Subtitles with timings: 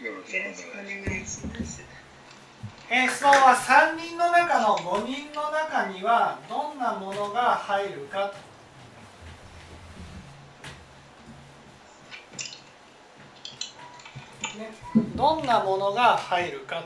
[0.00, 1.82] よろしくお願いします。
[2.90, 8.30] えー質問は3人の中の5人の中にはどんなものが入るか
[14.42, 14.58] と。
[14.58, 14.70] ね、
[15.16, 16.84] どんなものが入るか。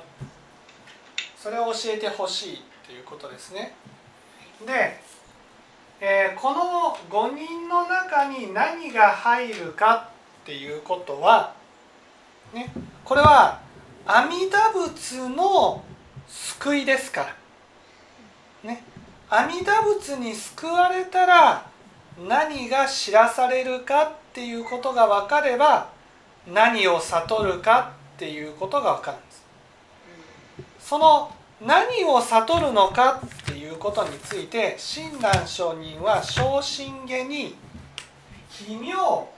[1.36, 3.74] それを教えてほしいということですね。
[4.64, 5.00] で、
[6.00, 10.10] えーこの5人の中に何が入るか
[10.42, 11.54] っていうことは、
[12.54, 12.72] ね、
[13.04, 13.60] これは
[14.06, 15.84] 阿弥陀仏の
[16.28, 17.34] 救いですか
[18.64, 18.82] ら、ね、
[19.28, 21.66] 阿弥陀仏に救われたら
[22.28, 25.90] 何が知らされるかっていうことが分かれば
[26.46, 29.44] 何を悟るかっていうことが分かるんです。
[30.80, 31.30] その
[31.60, 37.54] 何を悟るのかっていうことについて親鸞上人は昇進下に
[38.50, 39.28] 奇妙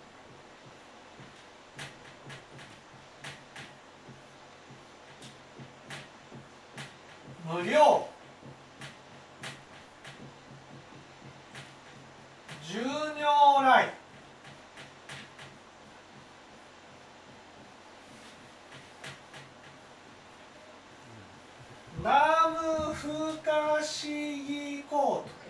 [7.45, 8.07] 無料。
[12.63, 12.79] 十
[13.19, 14.03] 尿来。
[22.03, 25.43] ナム不可思議コート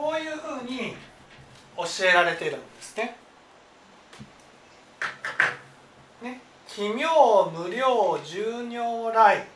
[0.00, 0.94] こういうふうに
[1.76, 3.16] 教えられているんですね。
[6.22, 9.46] ね奇妙無量十如来。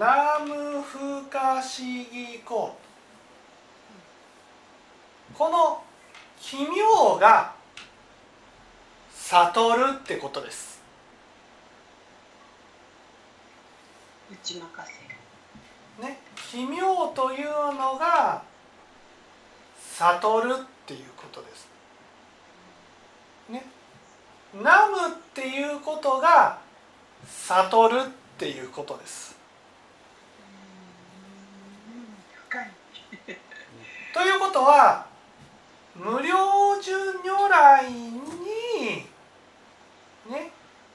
[0.00, 2.76] ナム不可思議コ
[5.32, 5.82] この
[6.40, 7.54] 奇妙が
[9.14, 10.82] 悟るってことです。
[14.32, 14.66] 打ち任
[16.00, 16.18] せね
[16.50, 18.42] 奇妙というのが
[19.98, 21.68] 悟るっていうことです。
[23.48, 23.64] ね。
[24.62, 26.58] ナムっていうことが
[27.26, 29.36] 悟るっていうことです。
[34.14, 35.06] ということは
[35.94, 36.92] 無料寿
[37.24, 39.06] 如来に
[40.28, 40.50] ね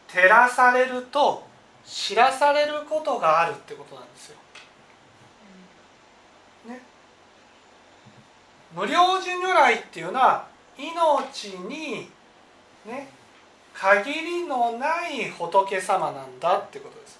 [0.07, 1.45] 照らされると
[1.85, 4.37] 知らされることがあるってことなんですよ。
[8.75, 10.47] 無料寿如来っていうのは
[10.77, 12.09] 命に
[12.85, 13.07] ね
[13.73, 17.19] 限りのない仏様なんだってことです。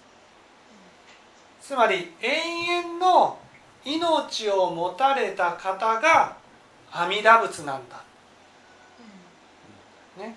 [1.61, 3.39] つまり永遠の
[3.85, 6.35] 命を持たれた方が
[6.91, 8.03] 阿弥陀仏なんだ、
[10.17, 10.35] ね、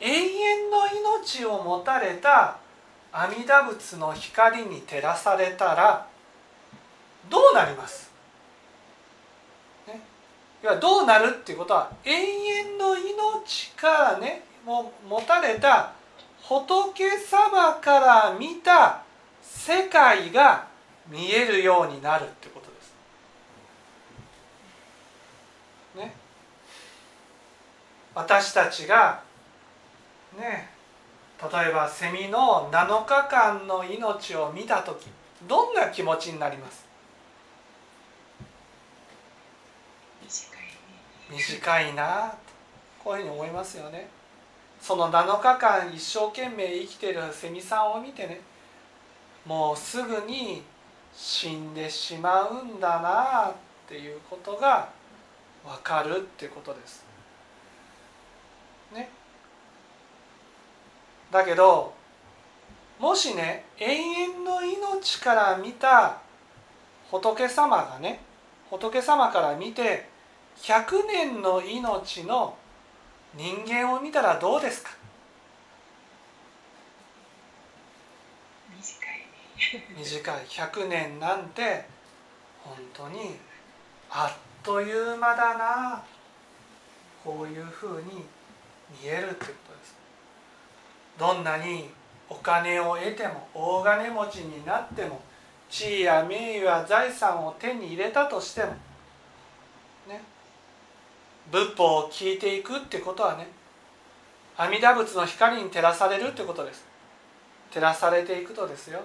[0.00, 0.86] 永遠の
[1.20, 2.58] 命を持たれた
[3.12, 6.06] 阿弥陀仏の光に照らされたら
[7.30, 8.07] どうなります、
[10.62, 15.92] いやどうなるっていうことは永遠の命からねも持たれた
[16.42, 19.02] 仏様から見た
[19.42, 20.66] 世界が
[21.08, 22.94] 見えるようになるってことです。
[25.96, 26.14] ね、
[28.14, 29.22] 私たちが
[30.38, 30.70] ね
[31.40, 35.06] 例えばセミの7日間の命を見た時
[35.46, 36.84] どんな気持ちになります
[40.20, 40.68] 短いね
[41.30, 42.34] 短いな
[43.02, 44.08] こういうふうに思いますよね
[44.80, 48.40] その7日間一生懸命生きてるセミさんを見てね
[49.44, 50.62] もうすぐに
[51.14, 53.54] 死んでしまうんだなっ
[53.88, 54.90] ていうことが
[55.64, 57.04] 分かるっていうことです。
[58.94, 59.08] ね。
[61.30, 61.92] だけど
[62.98, 66.18] もしね永遠の命から見た
[67.10, 68.20] 仏様がね
[68.70, 70.06] 仏様から見て
[70.62, 72.56] 100年の命の
[73.34, 74.90] 人間を見たらどうですか？
[78.76, 79.18] 短い
[79.78, 79.94] ね。
[79.96, 80.44] 短い。
[80.46, 81.86] 100年なんて
[82.64, 83.36] 本当に
[84.10, 86.02] あっという間だな。
[87.24, 88.24] こういうふうに
[89.02, 89.96] 見えるってことです。
[91.18, 91.90] どんなに
[92.28, 95.20] お金を得ても大金持ちになっても
[95.70, 98.78] 地位や名誉や財産を手に入れたとしてもね
[101.50, 103.46] 仏法を聞いていくってことはね
[104.56, 106.84] 阿弥陀仏の光に照らされるってことです。
[107.70, 109.00] 照らされていくとですよ。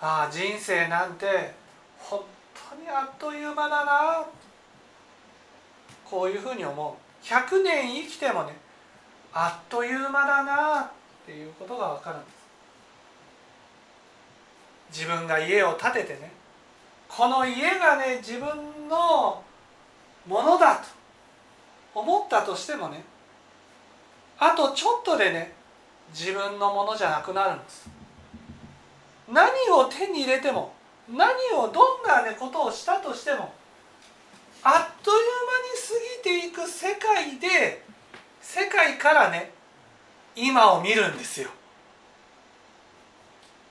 [0.00, 1.52] ああ人生なんて
[1.98, 2.20] 本
[2.70, 4.24] 当にあっという間だな。
[6.04, 7.26] こういうふうに思う。
[7.26, 8.54] 100年生きてもね
[9.32, 10.80] あっという間だな。
[10.82, 10.88] っ
[11.26, 12.36] ていうことが分かるんです。
[15.04, 16.30] 自分が家を建ててね
[17.08, 19.42] この家がね自分の
[20.26, 20.95] ものだと。
[21.96, 23.02] 思ったとしてもね
[24.38, 25.54] あとちょっとでね
[26.12, 27.88] 自分のものじゃなくなるんです。
[29.32, 30.72] 何を手に入れても
[31.08, 33.52] 何をどんな、ね、ことをしたとしても
[34.62, 35.16] あっという
[36.22, 37.82] 間に過ぎていく世界で
[38.40, 39.50] 世界からね
[40.36, 41.48] 今を見るんですよ。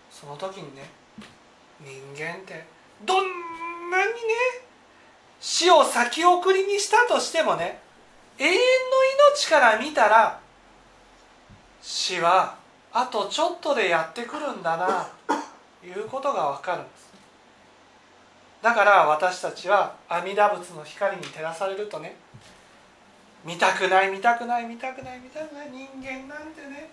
[0.10, 0.90] その時にね
[1.80, 2.66] 人間って
[3.06, 4.18] どんなにね
[5.40, 7.85] 死を先送りにしたとしてもね
[8.38, 8.58] 永遠の
[9.34, 10.40] 命から見たら
[11.82, 12.56] 死は
[12.92, 15.08] あとちょっとでやってくるんだな
[15.82, 17.06] ということが分かるんです。
[18.62, 22.16] だから私たちは阿弥陀仏の光に照らされるとね
[23.46, 26.90] 見たくない見たくない見たくない見たくない人間なんてね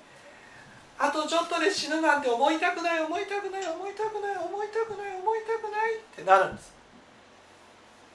[0.99, 6.73] あとちょっとで死ぬなんて思いたくない思いたくない思いたくない思いたくない思いたくないってなるんです。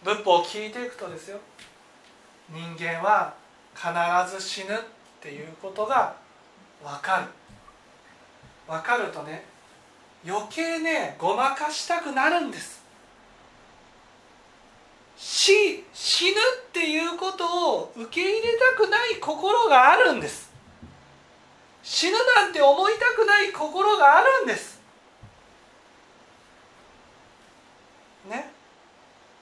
[0.03, 1.39] 仏法を聞いていくとですよ
[2.49, 3.33] 人間は
[3.75, 3.89] 必
[4.35, 4.79] ず死ぬっ
[5.21, 6.15] ていうことが
[6.83, 7.25] 分かる。
[8.67, 9.45] 分かるとね
[10.25, 12.81] 余計ねごまかしたくなるんです。
[15.15, 20.51] 死死ぬっていうことを受け入れたくない心があるんです。
[21.83, 24.79] 死ぬなんて思いたくない心があるんです。
[28.29, 28.51] ね。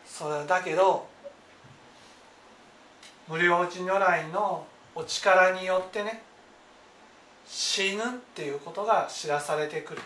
[0.06, 1.08] それだけど
[3.28, 6.22] 無料内如来のお力によってね
[7.48, 10.02] 死ぬっていうことが知らされてくる。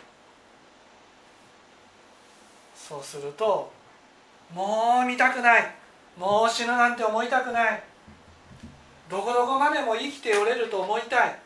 [2.76, 3.72] そうすると
[4.54, 5.76] もう見たくない。
[6.18, 7.84] もう死ぬなんて思いたくない。
[9.10, 11.40] どこどこまでも生きておれると思いたい。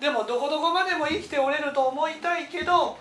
[0.00, 2.96] でもどこどこまでも生きておれると思いたいけど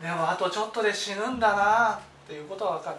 [0.00, 2.94] でもあとちょっとで死ぬんだなっていうことは分か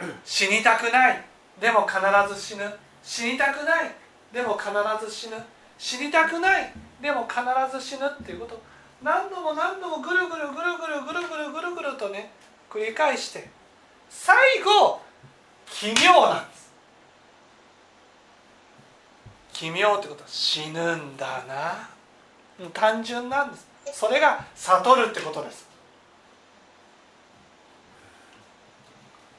[0.00, 0.14] る。
[0.24, 1.24] 死にたくない。
[1.60, 2.00] でも必
[2.34, 2.64] ず死ぬ。
[3.04, 3.94] 死にたくない
[4.32, 4.70] でも必
[5.04, 5.36] ず死ぬ。
[5.78, 7.40] 死にたくないでも必
[7.70, 8.60] ず死ぬっていうこと。
[9.02, 12.30] 何度も何度もぐるぐるぐるぐるぐるぐるぐるぐるとね
[12.70, 13.50] 繰り返して
[14.08, 15.00] 最後
[15.66, 16.72] 奇妙なんです。
[19.52, 21.88] 奇妙ってことは死ぬんだな。
[22.72, 23.68] 単純なんです。
[23.92, 25.68] それが悟るってことです。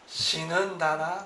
[0.07, 1.25] 死ぬんだな。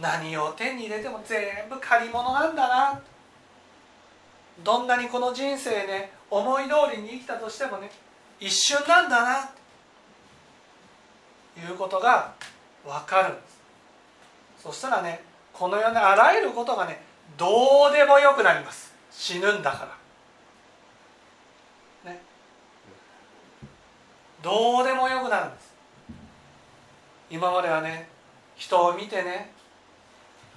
[0.00, 3.00] 何を手に入れても全部借り物なんだな。
[4.64, 7.90] どんなにこの人生ね思い通りに生きたとしてもね
[8.38, 9.50] 一瞬なんだな。
[11.58, 12.32] いうことが
[12.84, 13.34] 分かる。
[13.34, 13.60] んです
[14.62, 17.02] そしたらねこの世のあらゆることがね
[17.36, 18.94] どうでもよくなります。
[19.10, 19.96] 死ぬんだか
[22.04, 22.10] ら。
[22.10, 22.20] ね。
[24.42, 25.74] どうでもよくなるんです。
[27.30, 28.08] 今まではね
[28.56, 29.52] 人を見てね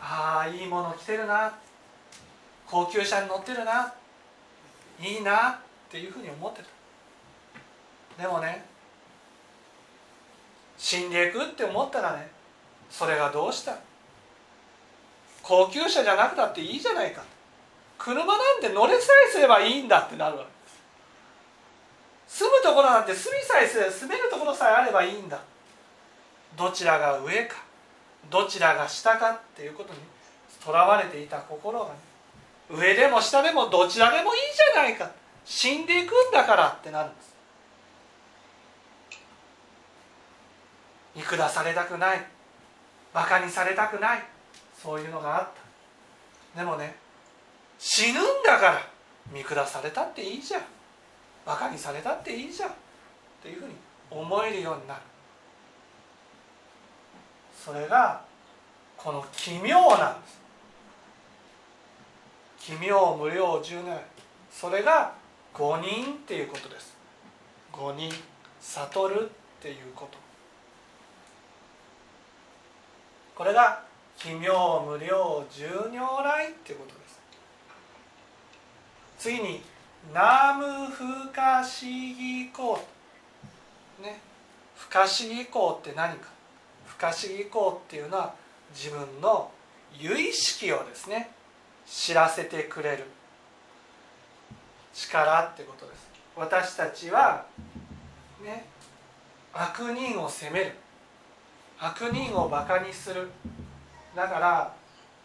[0.05, 1.53] ああいいもの着てるな。
[2.67, 3.94] 高級車に乗ってるな。
[5.00, 5.55] いいなっ
[5.89, 6.61] ていうふうに思って
[8.17, 8.21] た。
[8.21, 8.65] でもね
[10.77, 12.29] 死んでいくって思ったらね
[12.89, 13.77] それがどうした？
[15.41, 17.23] 高級車じゃなくたっていいじゃないか。
[17.97, 20.50] 車なんて乗れさえすればいいんだってなるわけ。
[20.50, 20.51] で
[22.27, 25.39] す住むところなんて住みさえすれば住めるところさえあればいいんだ。
[26.57, 27.62] どちらが上か。
[28.30, 30.00] どちらが下かっていうことに
[30.63, 31.92] とらわれていた心がね
[32.70, 34.39] 上でも下でもどちらでもいい
[34.74, 35.12] じゃないか。
[35.46, 37.36] 死んでいくんだからってなるんです。
[41.15, 42.25] 見下されたくない。
[43.13, 44.24] バカにされたくない。
[44.82, 45.48] そういうのがあっ
[46.56, 46.60] た。
[46.62, 46.96] でもね
[47.77, 48.88] 死ぬんだから
[49.32, 50.62] 見下されたっていいじゃん。
[51.46, 52.70] バカにされたっていいじゃん。
[52.70, 52.74] っ
[53.44, 53.75] ていうふうに
[54.10, 55.01] 思えるようになる。
[57.63, 58.22] それが
[58.98, 60.41] この奇妙なんです。
[62.60, 63.98] 奇妙無量十年。
[64.51, 65.13] それが
[65.53, 66.93] 五人っていうことです。
[67.72, 68.12] 五人
[68.60, 70.17] 悟るっていうこと。
[73.36, 73.84] これが
[74.17, 77.20] 奇妙無量十如来っていうことです。
[79.20, 79.62] 次に
[80.10, 82.79] 南無不可思議行
[84.01, 84.20] ね。
[84.75, 86.34] 不可思議行って何か。
[87.03, 88.33] 不可思議行っていうのは
[88.74, 89.51] 自分の
[90.00, 91.31] 由意識をですね
[91.86, 93.03] 知らせてくれる。
[94.93, 96.07] 力ってことです。
[96.38, 97.45] 私たちは
[98.41, 98.65] ね
[99.53, 100.72] 悪人を責める。
[101.77, 103.29] 悪人をバカにする。
[104.15, 104.74] だから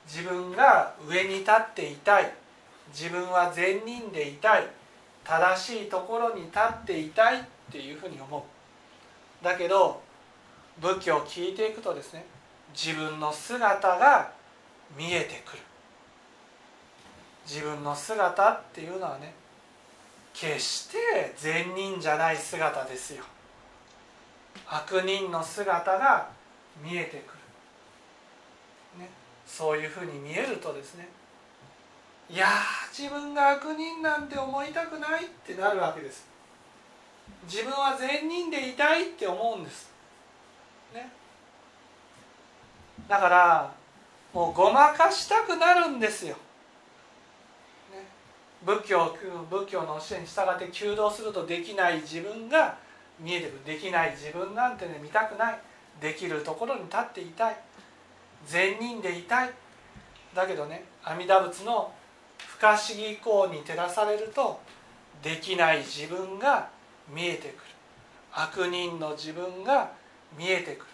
[0.05, 2.33] 自分が上に立っていたい。
[2.93, 4.67] 自分は善人でいたい。
[5.23, 9.45] 正しいところに立っていたいっていうふうに思う。
[9.45, 10.08] だけど
[10.81, 12.25] 仏教を聞いていくとですね
[12.73, 14.31] 自分の姿が
[14.97, 15.63] 見えてくる。
[17.47, 19.33] 自分の姿っていうのはね
[20.35, 23.25] 決して善人じゃない姿ですよ。
[24.67, 26.29] 悪人の姿が
[26.83, 27.33] 見えてく
[28.99, 29.09] る、ね、
[29.47, 31.09] そういうふうに見えるとですね
[32.29, 32.47] いや
[32.93, 36.27] 自分が悪人なんて思いたくないってなるわけです。
[37.51, 39.91] 自分は善人でいたいって思うんです。
[40.95, 41.11] ね。
[43.09, 43.73] だから
[44.33, 46.35] もうごまかしたくなるんですよ、
[47.91, 48.05] ね、
[48.65, 49.17] 仏教
[49.51, 52.77] 仏教の教えに従って求道するとできない自分が
[53.19, 53.65] 見えてくる。
[53.65, 54.11] できない。
[54.13, 55.59] 自分なんてね見たくない。
[56.01, 57.57] できるところに立っていたい。
[58.47, 59.51] 善人でいたい。
[60.35, 61.93] だけどね阿弥陀仏の
[62.39, 64.61] 不可思議行に照らされると
[65.23, 66.69] できない自分が
[67.09, 67.55] 見えてくる。
[68.33, 69.91] 悪人の自分が
[70.37, 70.87] 見えてくる。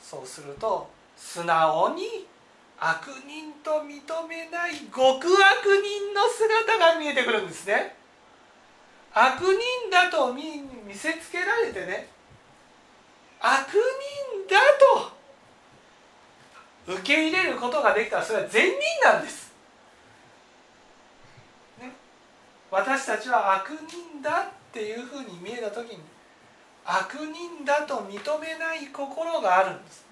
[0.00, 2.26] そうすると素直に
[2.78, 5.22] 悪人と認めない極悪
[5.82, 7.96] 人の姿が見えてくるんですね。
[9.18, 12.06] 悪人だと見せつけられてね
[13.40, 13.76] 悪人
[14.46, 14.60] だ
[16.86, 19.50] と受け入れることができたらそれは善人なんです、
[21.80, 21.90] ね、
[22.70, 25.98] 私たちは悪人だっていうふうに見えた時に
[26.86, 30.06] 悪人だと認めない心があるんです。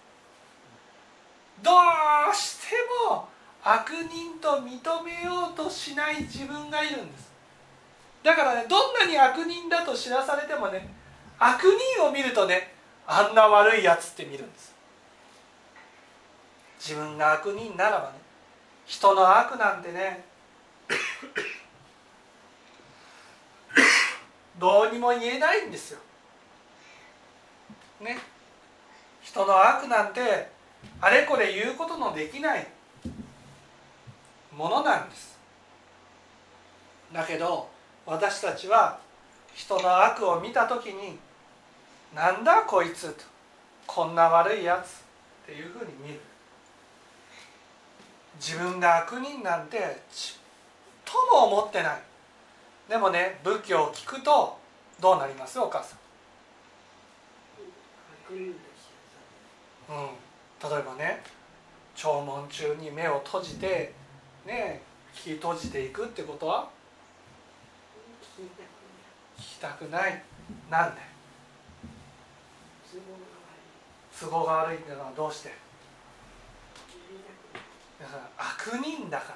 [1.62, 2.75] どうして
[3.09, 3.28] も
[3.62, 7.31] 悪人と認めようとしない自分がいるんです。
[8.25, 10.93] だからねどんなに悪人だと知らされてもね
[11.38, 11.62] 悪
[11.97, 12.75] 人を見るとね
[13.07, 14.75] あんな悪いやつって見るんです。
[16.81, 18.19] 自分が悪人ならばね
[18.85, 20.25] 人の悪なんてね
[24.59, 26.00] どうにも言えないんですよ。
[28.04, 28.18] ね。
[29.23, 30.49] 人の悪なんて
[31.00, 32.66] あれこれ言うことのできない。
[34.56, 35.37] ものなんです。
[37.12, 37.68] だけど
[38.06, 38.99] 私たちは
[39.54, 41.18] 人の悪を見た時に
[42.14, 43.25] 「なんだこいつ」と
[43.87, 45.02] 「こんな悪いやつ」
[45.44, 46.20] っていうふうに見る。
[48.37, 50.40] 自分が悪人なんてちっ
[51.04, 52.02] とも思ってない。
[52.88, 54.58] でもね仏教を聞くと
[55.00, 56.03] どうなりますお母さん。
[58.34, 58.50] うん。
[60.70, 61.22] 例えばね
[61.94, 63.92] 弔問中に目を閉じて
[64.46, 64.82] ね
[65.14, 66.68] 聞き閉じていくってことは？
[69.38, 70.22] 聞きたくない。
[70.70, 71.00] なんで？
[74.20, 75.52] 都合が悪いっていうのはどうして？
[78.00, 79.34] だから悪人だか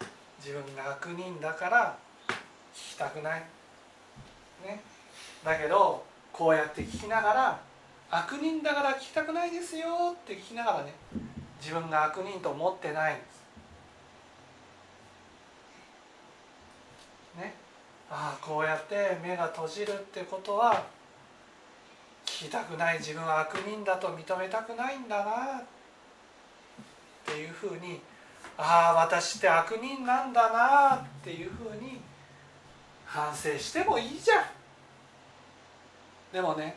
[0.00, 0.06] ら。
[0.38, 1.96] 自分が悪人だから
[2.74, 3.40] 聞きたくない。
[4.64, 4.82] ね。
[5.44, 7.60] だけどこうやって聞きながら
[8.10, 10.92] 悪人だから聞きたくないですよって聞きながらね
[11.60, 13.42] 自分が悪人と思ってないんです。
[17.38, 17.54] ね、
[18.10, 20.84] ああこうやって目が閉じるってことは
[22.26, 25.64] 聞きたくない自分は悪人だと認めたくないんだなっ
[27.24, 28.00] ていうふうに
[28.58, 32.00] ああ私って悪人なんだなっていうふうに
[33.06, 34.61] 反省してもいいじゃん。
[36.32, 36.76] でもね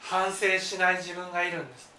[0.00, 1.90] 反省しない自分がいるんです。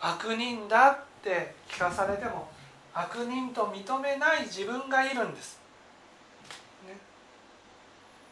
[0.00, 2.48] 悪人だって聞かされても
[2.94, 5.60] 悪人と認めない自分がいるんです、
[6.88, 6.96] ね、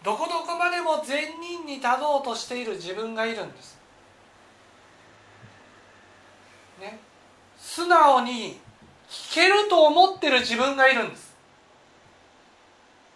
[0.02, 3.78] どこどこまでも善人に立とうとしている自分がいるんです。
[6.80, 6.98] ね。
[7.58, 8.58] 素直に
[9.08, 11.36] 聞けると思ってる自分がいるんです。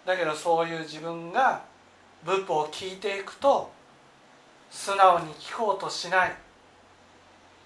[0.05, 1.63] だけどそういう自分が
[2.25, 3.71] 仏法を聞いていくと
[4.71, 6.35] 素直に聞こうとしない。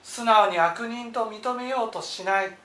[0.02, 2.56] 素直に悪人と認めようとしない。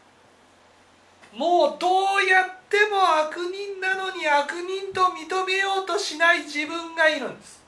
[1.34, 1.92] もうどう
[2.28, 7.62] やっても悪人なのに悪人と認めようとしない自分がいるんです。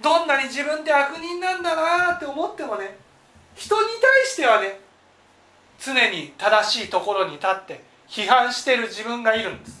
[0.00, 2.96] どんなに自分って悪人なんだなって思ってもね
[3.56, 4.78] 人に対してはね
[5.80, 9.77] 常に正しいところに立って批判してる自分がいるんです。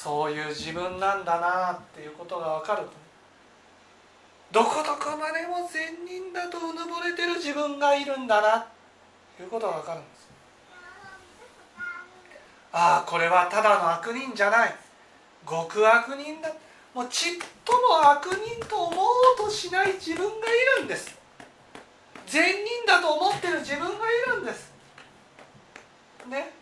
[0.00, 2.90] そういう自分なんだなっていうことが分かると。
[4.52, 8.64] どこどこまでも善人だとうぬぼれてる自分がいるんだな
[9.36, 10.28] ということが分かるんです。
[12.70, 14.74] ああこれはただの悪人じゃない。
[15.44, 16.48] 極悪人だ。
[16.94, 17.32] もうちっ
[17.64, 19.04] とも悪人と思お
[19.44, 21.18] うとしない自分がいるんです。
[22.28, 24.70] 善人だと思ってる自分がいるんです。
[26.28, 26.57] ね。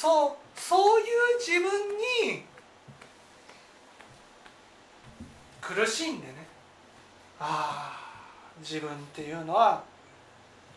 [0.00, 1.06] そうそういう
[1.38, 1.68] 自分
[2.32, 2.42] に
[5.60, 6.32] 苦しんでね。
[7.38, 9.84] ああ自分っていうのは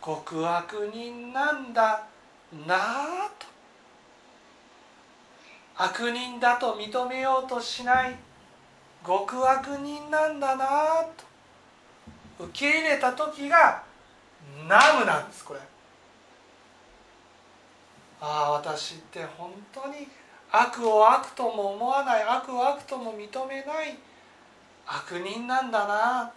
[0.05, 2.05] 極悪人なんだ
[2.67, 3.47] なあと。
[5.77, 8.17] 悪人だと認めようとしない
[9.07, 11.07] 極悪人なんだなあ
[12.37, 12.43] と。
[12.43, 13.83] 受け入れた時が
[14.67, 15.72] ナムなんですこれ。
[18.25, 20.07] ああ私って本当に
[20.49, 23.97] 悪を悪とも思わない悪を悪とも認めない
[24.87, 26.31] 悪人なんだな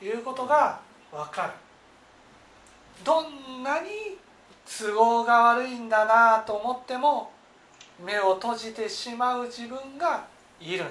[0.00, 0.80] ということが
[1.12, 1.52] 分かる。
[3.04, 4.18] どんなに
[4.66, 7.30] 都合が悪いんだなと思っても
[8.04, 10.26] 目を閉じてしまう自分が
[10.60, 10.86] いる。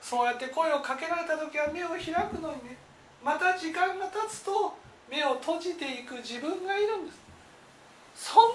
[0.00, 2.76] そうやって声をかけられた時は目を開くのにね。
[3.24, 4.76] また時間が経つと
[5.10, 7.27] 目を閉じていく自分がいるんです。
[8.20, 8.54] そんなに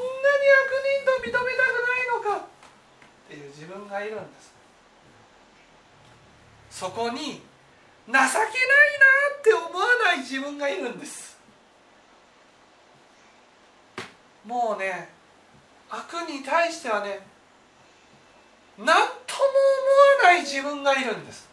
[0.60, 0.72] 悪
[1.24, 2.46] 人と認めたくないのか？
[2.46, 4.52] っていう自分がいるんです。
[6.70, 11.38] そこに情けないなって思わない自分がいるんです。
[14.46, 15.10] もうね
[15.90, 17.26] 悪に対してはね
[18.78, 21.48] 何とも思わない自分がいるんです。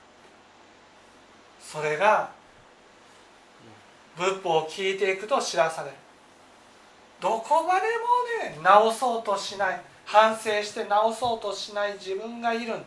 [1.61, 2.33] それが
[4.17, 5.97] 仏法を聞いていくと知らされる。
[7.21, 7.87] どこまで
[8.49, 12.87] もね直そうとしない反省して直そうとしない自分がいるんで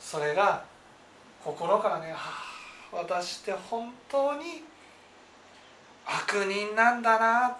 [0.00, 0.64] すそれが
[1.44, 2.16] 心からね、は
[2.92, 4.62] あ、私って本当に
[6.06, 7.56] 悪人なんだな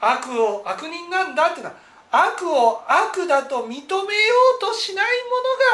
[0.00, 1.76] 悪を悪人なんだっていうのは
[2.10, 5.06] 悪を悪だと認めようとしない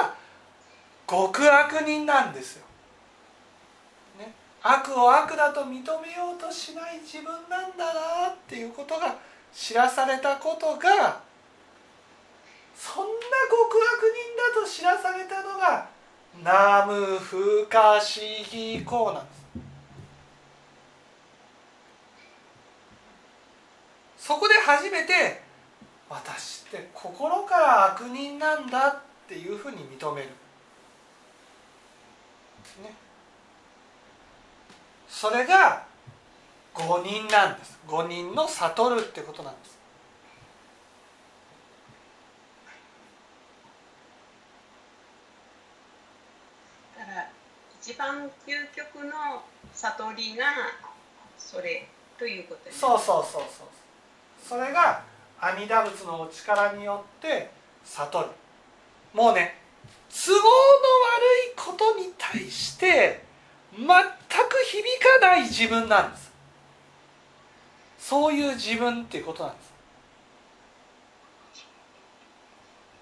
[0.01, 0.15] ものが
[1.09, 2.66] 極悪人なんですよ。
[4.69, 9.17] 悪を悪だと認めようとしない自分なんだなっていうことが
[9.53, 11.21] 知らされたことが
[12.75, 13.13] そんな
[13.49, 15.89] 極悪人だと知らされたのが
[16.43, 18.01] ナム不可思
[18.51, 19.37] 議こうなんです。
[24.27, 25.41] そこで初めて
[26.11, 28.99] 私って心から悪人なんだっ
[29.29, 30.29] ていうふうに認める、
[32.83, 32.93] ね、
[35.19, 35.83] それが
[36.75, 37.79] 五人なんです。
[37.87, 39.79] 五人の悟るってことなんです。
[46.99, 47.31] だから
[47.81, 50.45] 一番究極の悟りが
[51.39, 53.69] それということですそうそうそうそう。
[54.47, 55.03] それが
[55.41, 57.51] 阿弥陀仏のお力によって
[57.85, 58.27] 悟る。
[59.15, 59.63] もうね
[60.11, 60.53] 都合の悪
[61.53, 63.25] いことに対して
[63.79, 63.95] 全く
[64.67, 66.33] 響かない自分なんです。
[67.99, 69.73] そういう自分っていうことなんです。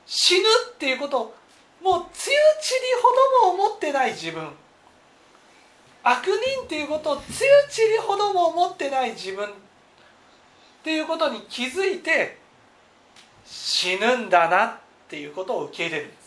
[0.07, 1.35] 死ぬっていうことを
[1.83, 2.33] もうつゆ
[2.63, 4.49] ちりほども思ってない自分。
[6.03, 9.51] 悪人っていうことをつゆちりほども思ってない自分っ
[10.83, 12.39] ていうことに気づいて
[13.47, 16.07] 死ぬんだなっていうことを受け入れる。
[16.07, 16.24] んです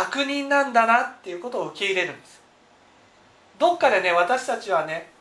[0.00, 2.40] 悪人なんだなっていうことを受け入れるんです。
[3.58, 5.12] どっかでね私たちはね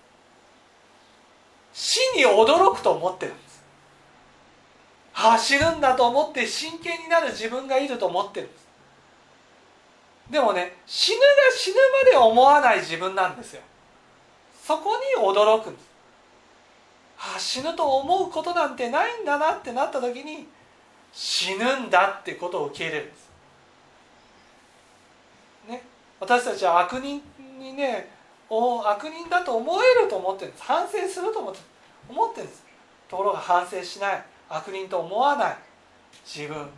[1.73, 3.63] 死に驚くと思ってるんです。
[5.15, 8.63] ああ死ぬんだと思って真剣になる自分がいると思ってるんです。
[10.31, 13.61] でもね死ぬが死ぬまで思わない自分なんですよ。
[14.63, 15.93] そこに驚くんです。
[17.19, 20.47] ああ死ぬと思うことなんてないんだなってなった時に
[21.13, 23.29] 死ぬんだってことを受け入れるんです
[25.69, 25.83] ね
[26.23, 27.21] 私たちは悪人
[27.59, 28.09] にね
[28.49, 30.63] お悪人だと思えると思ってるんです。
[30.63, 31.59] 反省すると思って
[32.07, 32.63] 思ってるんです。
[33.09, 34.23] ところが反省しない。
[34.47, 35.57] 悪人と思わない。
[36.25, 36.69] 自分。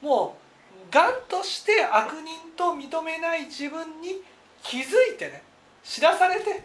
[0.00, 0.36] も
[0.88, 4.22] うがんとして悪人と認めない自分に
[4.62, 5.42] 気づいてね。
[5.82, 6.62] 知らされて。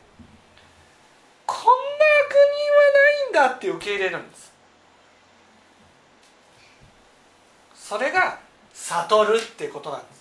[1.48, 1.72] こんな
[2.26, 2.34] 悪
[3.34, 4.54] 人はないんだって受け入れるんです。
[7.74, 8.38] それが
[8.74, 10.15] 悟るってことなんです。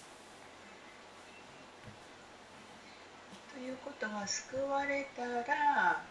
[4.01, 6.03] ということは救われたら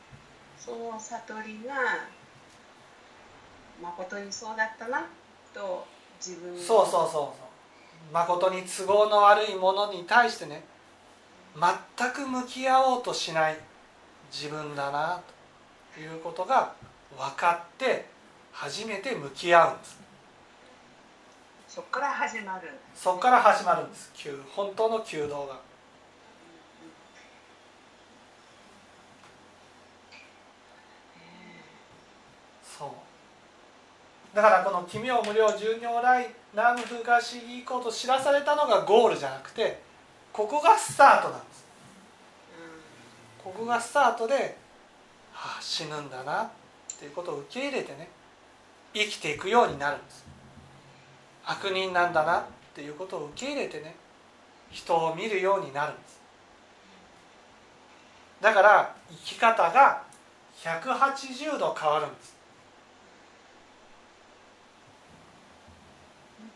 [0.57, 1.73] その悟りが
[3.81, 5.05] 誠にそうだったな
[5.53, 5.85] と
[6.19, 7.33] 自分そうそうそうそ
[8.11, 8.13] う。
[8.13, 10.63] 誠に都合の悪いものに対してね
[11.97, 13.57] 全く向き合おうとしない
[14.31, 15.21] 自分だな
[15.93, 16.73] ということが
[17.17, 18.05] 分かって
[18.51, 20.01] 初めて向き合うんです。
[21.67, 22.69] そこから始まる。
[22.95, 24.11] そこから始まるんです。
[24.13, 25.59] 求本当の求道が
[32.77, 32.89] そう
[34.33, 39.81] だからこの奇妙無料十如来南無東以降と知らされたのがゴールじゃなくて
[40.31, 41.63] ここがスタートなんです。
[43.43, 44.57] ここがスタートで、
[45.33, 46.49] はあ、死ぬんだなっ
[46.97, 48.09] ていうことを受け入れてね
[48.93, 50.25] 生きていくようになるんです。
[51.45, 52.43] 悪人なんだなっ
[52.73, 53.95] ていうことを受け入れてね
[54.71, 56.21] 人を見るようになるんです。
[58.41, 60.03] だから生き方が
[60.57, 62.42] 180度変わるんです。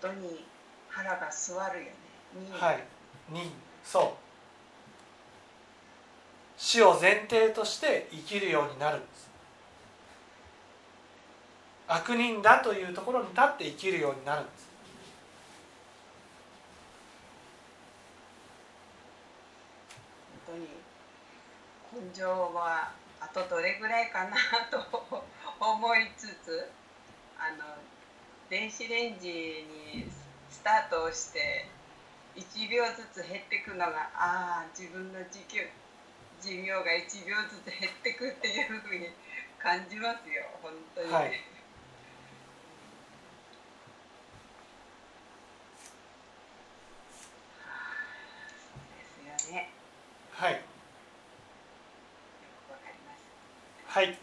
[0.01, 0.45] 当に
[0.89, 1.91] 腹が据わるよね。
[2.51, 2.83] はい。
[3.29, 3.51] に
[3.83, 4.27] そう。
[6.57, 9.29] 死を前提として生きるようになるんです。
[11.87, 14.67] 悪人だというところに立って生きるようになるんです。
[20.47, 20.57] 本
[21.91, 24.35] 当に根性はあとどれぐらいかな
[24.69, 25.23] と
[25.59, 26.69] 思いつつ
[27.37, 27.63] あの
[28.49, 30.05] 電子レンジに
[30.49, 31.65] スタートをして
[32.37, 35.67] 1秒ずつ減っていくのがああ自分の時給
[36.41, 39.09] 寿命が1秒ずつ減っていくっていうふうに
[39.59, 41.25] 感じますよ本当に、はい。
[41.25, 41.31] そ
[48.77, 48.87] う
[49.35, 49.69] ですよね。
[50.31, 50.53] はい。
[50.53, 50.59] よ
[52.67, 53.25] くわかります。
[53.87, 54.17] はい。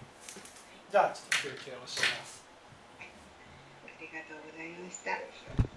[0.91, 2.44] じゃあちょっと休憩をします
[5.07, 5.74] あ